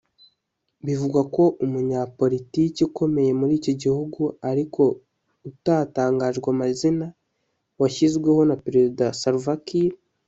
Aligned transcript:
Bivugwa 0.85 1.21
ko 1.35 1.43
umunyapolitike 1.65 2.79
ukomeye 2.89 3.31
muri 3.39 3.53
iki 3.59 3.73
gihugu 3.81 4.21
ariko 4.49 4.83
utatangajwe 5.49 6.47
amazina 6.55 7.07
washyizweho 7.81 8.41
na 8.49 8.55
Perezida 8.65 9.05
Salva 9.21 9.53
Kiir 9.67 9.93